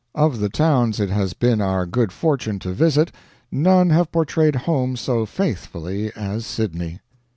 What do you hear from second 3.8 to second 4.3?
have